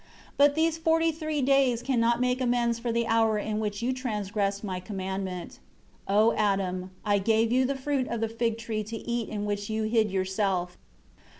3 0.35 0.35
But 0.35 0.55
these 0.55 0.79
forty 0.79 1.11
three 1.11 1.43
days 1.43 1.83
cannot 1.83 2.19
make 2.19 2.41
amends 2.41 2.79
for 2.79 2.91
the 2.91 3.05
hour 3.05 3.37
in 3.37 3.59
which 3.59 3.83
you 3.83 3.93
transgressed 3.93 4.63
My 4.63 4.79
commandment. 4.79 5.59
4 6.07 6.15
O 6.17 6.33
Adam, 6.33 6.89
I 7.05 7.19
gave 7.19 7.51
you 7.51 7.65
the 7.65 7.75
fruit 7.77 8.07
of 8.07 8.19
the 8.19 8.27
fig 8.27 8.57
tree 8.57 8.83
to 8.85 8.97
eat 8.97 9.29
in 9.29 9.45
which 9.45 9.69
you 9.69 9.83
hid 9.83 10.09
yourself. 10.09 10.75